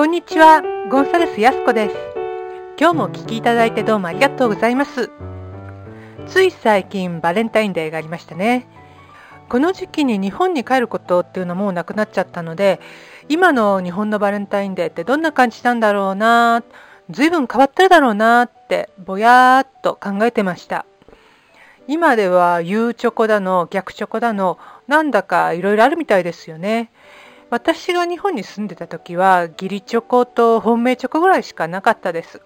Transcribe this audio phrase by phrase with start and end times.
[0.00, 1.96] こんにちは、ゴンサレスヤスコです。
[2.78, 5.10] 今日もお聞きいただいてどうもありがとうございます。
[6.26, 8.66] つい最近バレンタインデーがありましたね。
[9.50, 12.80] この時期に日本に帰ることっていうのはもうなくなっちゃったので、
[13.28, 16.62] 今の日本のバレンタインデーってどんな感じなんだろうな、
[17.10, 20.86] 随分変わってるだろうなってぼやーっと考えてました。
[21.88, 24.56] 今では U チョコだの逆チョコだの
[24.88, 26.90] なんだかいろいろあるみたいですよね。
[27.50, 32.40] 私が日本に住んでた時は義理チョコと本命チョコぐらいしかなかったです。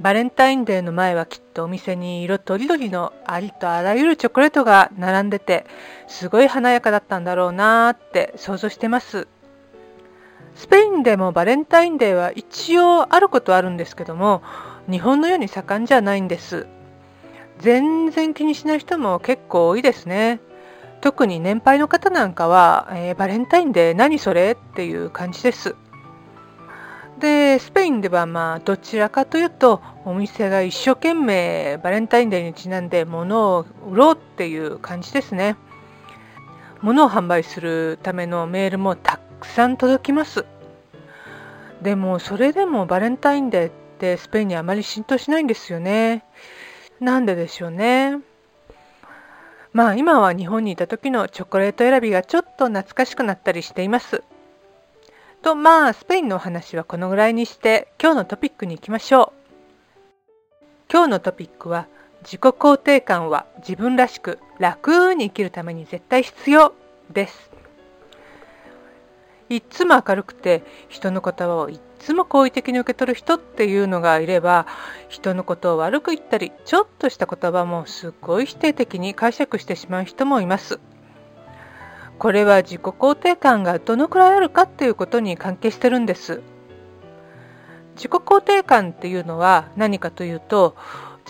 [0.00, 5.66] バレンタインデーの前はきっとお店に色とりどりのありとあらゆるチョコレートが並んでて
[6.06, 9.26] すごい華やかだったんだろうなーって想像してます。
[10.54, 14.42] スペインでもバレンタインデーは一応あることはあるんですけども
[14.88, 16.68] 日本のように盛んじゃないんです。
[17.58, 20.38] 全然気にしない人も結構多いですね。
[21.00, 25.76] 特に年配の方なんかは、えー、バレンタインで何それっていう感じです。
[27.20, 35.56] でスペインではまあどちらかというとお店が一生懸命バレンタインデーにちなんで物を売ろうっていう感じですね。
[36.80, 40.46] 物を販売するためのメールもたくさん届きます。
[41.82, 46.24] でもそれでもバレンタインデーってスペインにあまり浸透しないんですよね。
[47.00, 48.18] なんででしょうね。
[49.72, 54.22] まあ今は日本にいた時のチョコレート選びがちょっと懐かしくなったりしています。
[55.42, 59.32] とまあスペインのお話はこのぐらいにして今日のトピックに行きましょ
[60.60, 60.64] う。
[60.90, 61.86] 今日のトピックは
[62.22, 66.72] 自己肯定感は自分らしく楽に生きるために絶対必要
[67.10, 67.50] です。
[69.48, 74.66] いつも明るくて人の言葉をいつも好意的に受け取る人っていうのがいれば
[75.08, 80.80] 人のことを悪く言ったりちょっとした言葉もすごい否定的に解釈してしまう人もいます。
[82.18, 86.42] これは自己肯定感がどのくらいあるかっていうことに関係してるんです。
[87.94, 90.76] 自己肯定感っていうのは何かというと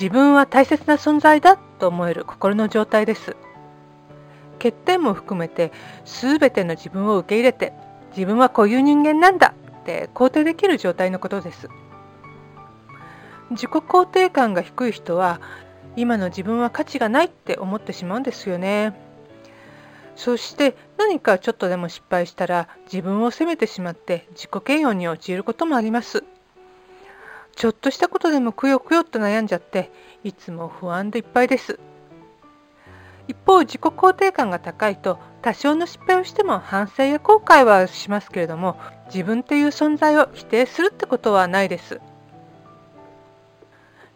[0.00, 3.36] 自分は大切な存在だと思える心の状態です。
[4.58, 5.72] 欠点も含めて
[6.04, 7.72] 全ての自分を受け入れて
[8.10, 11.68] 自分はこういう人間なんだって肯定できる状態のことです。
[13.50, 15.40] 自己肯定感が低い人は
[15.96, 18.94] 今の自分は価値がないって思ってしまうんですよね。
[20.16, 26.24] そして何かちょっとでも失敗したら自分を責めてしまって自己嫌悪に陥ることもあります。
[27.54, 29.90] ちょっとしたことでもくよくよっと悩んじゃって
[30.22, 31.80] いつも不安でいっぱいです。
[33.28, 42.00] 一方自己肯定感が高いと多少の失敗をしても反省や後悔はしますけれども自分っていう存在を否定するってことはないです。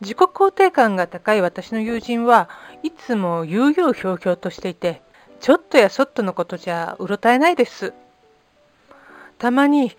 [0.00, 2.48] 自己肯定感が高い私の友人は
[2.84, 5.02] いつも悠々ひょうひょうとしていて
[5.40, 7.94] ちょっとやそっとのことじゃうろたえないです。
[9.38, 9.94] たまにいや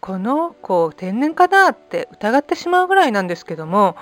[0.00, 3.96] この子天然かなって疑ってしまうぐらいなんですけども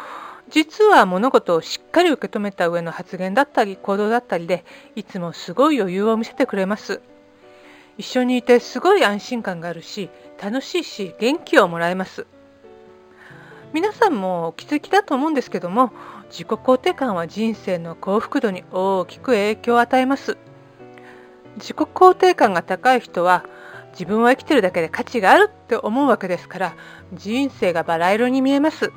[0.50, 4.64] 実は物事をしっかり受け止めた上の発言だったり行動だったりで
[4.96, 7.00] いつもすごい余裕を見せてくれます。
[7.98, 10.08] 一緒にいてすごい安心感があるし
[10.40, 12.26] 楽しいし元気をもらえます。
[13.74, 15.92] 皆さんもお気づきだと思うんですけども
[16.30, 20.38] 自己肯定感は人生の幸福度に大きく影響を与えます。
[21.56, 23.44] 自己肯定感が高い人は
[23.92, 26.76] 自分は生きてるだけで価値があるって思うわけですから
[27.12, 28.92] 人生がバラ色に見えます。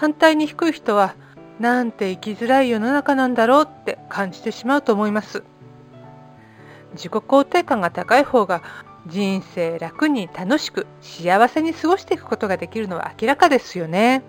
[0.00, 1.14] 反対に低い人は
[1.58, 5.44] なんて生きづらい世の中なんだろうって感じてしまうと思います
[6.94, 8.62] 自己肯定感が高い方が
[9.06, 14.22] 人生楽に楽しく幸せに過ごしていくことができるのは明らかですよね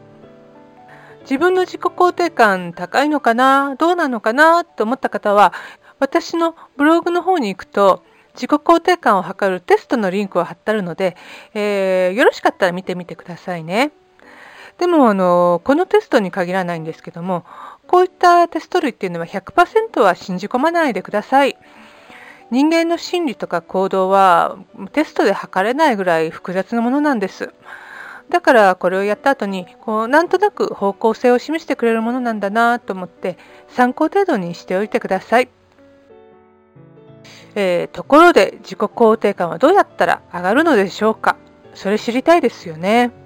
[1.22, 5.54] 自分の自己肯定感高いのかなどうなのかなと思った方は
[6.00, 8.04] 私のブログの方に行くと
[8.34, 11.16] 自己肯定感を測るテストのリンクを貼ってあるので、
[11.54, 13.94] えー、よろしかったら見てみてくださいね。
[14.82, 17.46] でもあのこのテストに限らないんですけども
[17.86, 21.56] こういったテスト類っていうのは100%は信じ込まないでください。
[22.50, 24.58] 人間の心理とか行動は
[24.92, 27.54] テストで測れないぐらい複雑なものなんです。
[28.32, 33.38] だからこれをやった後にこうなんとなく方向性を示してくれるものなんだなと思って
[33.68, 35.50] 参考程度にしておいてください。
[37.54, 41.36] えー、ところで自己肯定感はどうやったら上がるのでしょうか
[41.76, 43.21] それ知りたいですよね。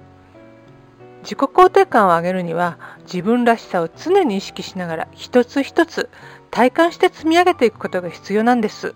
[1.26, 6.08] 自己肯定感を上げるには自分らしさを常に意識しながら一つ一つ
[6.52, 8.94] 体感して積み上げていくことが必要なんです。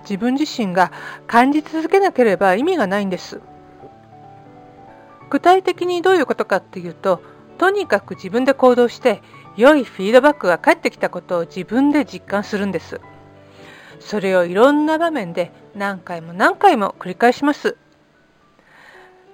[0.00, 0.90] 自分自身が
[1.26, 3.42] 感じ続けなければ意味がないんです。
[5.28, 7.22] 具体的にどういうことかっていうと
[7.58, 9.20] とにかく自分で行動して
[9.54, 13.02] 良いフィードバックが返ってきたことを自分で実感するんです。
[14.00, 17.76] それをいろんな場面で何回も何回も繰り返します。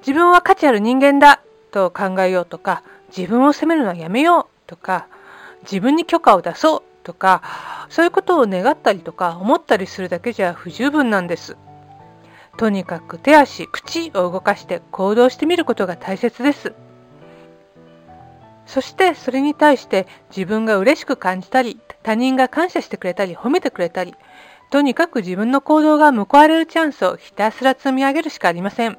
[0.01, 1.41] 自分は価値ある人間だ。
[1.69, 2.83] と考えようとか、
[3.17, 5.07] 自分を責めるのはやめようとか、
[5.63, 7.43] 自分に許可を出そうとか、
[7.89, 11.57] そういうことを願ったりとか思ったりするだけじゃ不十分なんです。
[12.57, 16.75] とにかく手足、口を動かして行動してみることが大切です。
[18.67, 24.15] そしてそれに対して自分が嬉しく感じたり、他人が感謝してくれたり、褒めてくれたり、
[24.71, 28.99] とにかく自分の行動が報われるチャンスをひたすら積み上げるしかありません。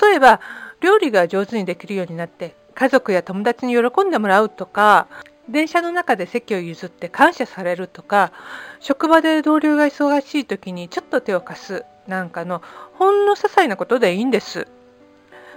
[0.00, 0.40] 例えば、
[0.82, 5.06] 料理が上手にできるようになって、家族や友達に喜んでもらうとか、
[5.48, 8.32] 電車の中で席を譲って感謝されるとか、
[8.80, 12.62] 職場で同僚が忙しい時にちょっと手を貸すなんかの
[12.94, 14.66] ほんの些細なことでいいんです。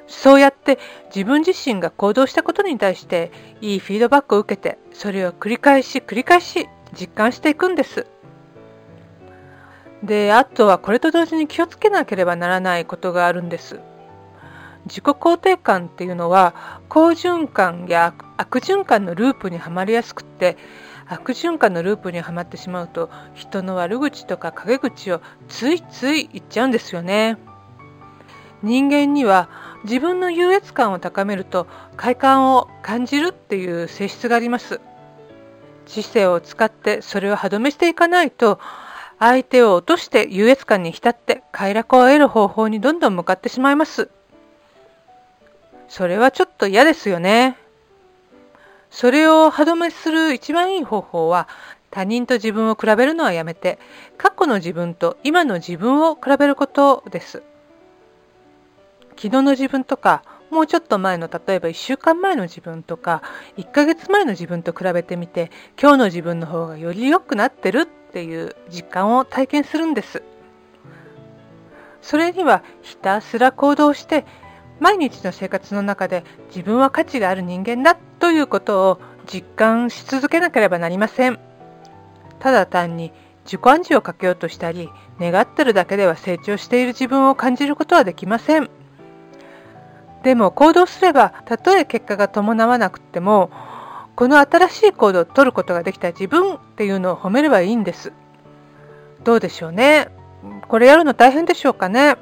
[0.07, 0.77] そうやって
[1.07, 3.31] 自分自身が行動したことに対して
[3.62, 8.06] いいフィードバックを受けてそれを繰り返し繰り返し実感していくんです。
[10.04, 13.80] で、あとはこれと同時に気をつけなければならないことがあるんです。
[14.85, 20.57] 自己肯定感っていうのは好循環や悪循環のループにはまりやすくって
[21.07, 27.37] 悪循環のループにはまってしまうと人の悪口とか陰口をついつい言っちゃうんですよね。
[28.63, 29.49] 人間には
[29.83, 31.67] 自分の優越感を高めると
[31.97, 34.81] 快感を感じるっていう性質があります。
[35.85, 38.59] 知性を使ってそれを歯止めしていかないと
[39.19, 44.09] 相手を落として優越感に浸って快楽を得る方法にどんどん向かってしまいます。
[45.87, 47.57] それはちょっと嫌ですよね。
[48.89, 51.47] それを歯止めする一番いい方法は
[51.91, 53.79] 他人と自分を比べるのはやめて
[54.17, 57.43] 過去の自分と今の自分を比べることです。
[59.17, 63.21] 昨日の自分とかもうちょっと前の例えば1週間前の自分とか
[63.57, 65.51] 1ヶ月前の自分と比べてみて
[65.81, 70.23] 今日の自分の方がより良くなってるっていう実感を体験するんです。
[72.01, 74.25] それにはひたすら行動して
[74.80, 81.39] 毎日の生活の中で自分は価値がある人間だということを実感し続けなければなりません。
[82.39, 83.12] ただ単に
[83.45, 84.89] 自己暗示をかけようとしたり、
[85.19, 88.69] 願ってるだけでは成長している自分を感じることはできません。
[90.24, 93.51] でも行動すれば、たとえ結果が伴わなくても、
[94.16, 98.12] この新しい行動を取ることができた自分っていうのを褒めればいいんです。
[99.24, 100.10] どうでしょうね。
[100.68, 102.18] これやるの大変でしょうかね。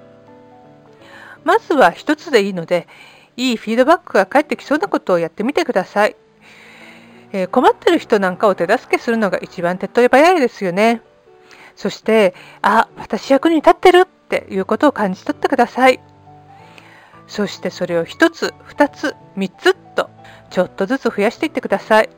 [1.44, 2.88] まずは一つでいいので、
[3.36, 6.16] いいフィードバックが返ってきそうなことをやってみてください。
[7.32, 11.02] えー、困ってる人なんかを手助けするのが一番手っ取り早いですよね。
[11.76, 16.00] そして、あ、私役に立ってるっていうことを感じ取ってください。
[17.28, 20.10] そしてそれを一つ、二つ、三つと、
[20.52, 22.10] ちょっとずつ増やしていってください。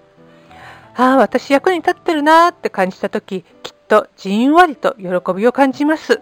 [0.97, 6.21] ああ、私役に立ってるなーって感じたとき、きっとじんわりと喜びを感じます。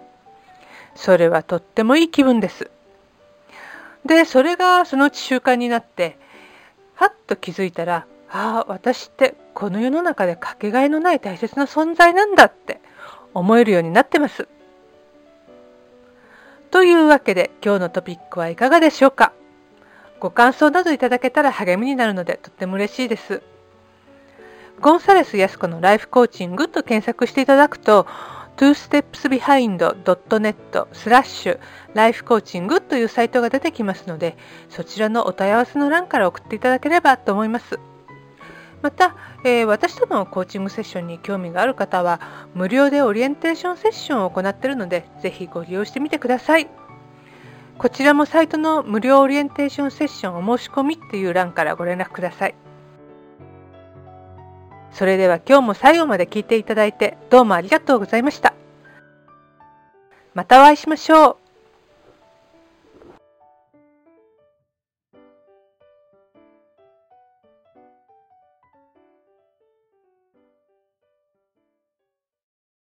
[0.96, 2.70] それはとってもいい気分です。
[4.06, 6.18] で、それがそのうち習慣になって、
[6.96, 12.82] はっと気づいたら、ああ、私ってこの世の中でかけがえのない大切な存在なんだって
[13.34, 14.48] 思えるようになってます。
[16.72, 19.32] というわけで今日のトピックはいかがでしょうか
[20.20, 23.44] ご感想などいただけたら励みになるのでとっても嬉しいです。
[24.82, 28.08] ゴンサレス安子のライフコーチングと検索していただくと
[28.58, 31.60] twostepsbehind.net スラッシュ
[31.94, 34.38] ライフコーチングというサイトが出てきますので、
[34.70, 37.80] そちらのお問い合わせの欄から送っていただければと思います。
[38.82, 42.20] また、えー、私とのコーチングセッションに興味がある方は、
[42.54, 46.68] 無料でオリエンテーションセッションを行っているので、ぜひご利用してみてください。
[47.78, 52.56] こちらもサイトの無料オリエンテーションセッションお申し込みっていう欄からご連絡ください。
[54.94, 58.54] それでは今日も最後まで聞いていただいてどうもありがとうございました。
[60.34, 61.43] またお会いしましょう。